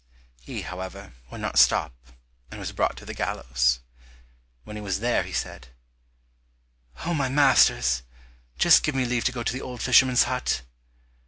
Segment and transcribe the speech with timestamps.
[0.41, 1.93] He, however, would not stop,
[2.49, 3.81] and was brought to the gallows.
[4.63, 5.67] When he was there, he said,
[7.05, 8.01] "O, my masters,
[8.57, 10.63] just give me leave to go to the old fisherman's hut."